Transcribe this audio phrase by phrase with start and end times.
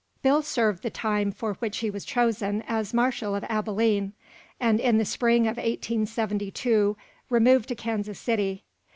[0.23, 4.13] Bill served the time for which he was chosen as marshal of Abilene,
[4.59, 6.97] and in the spring of 1872
[7.29, 8.63] removed to Kansas City.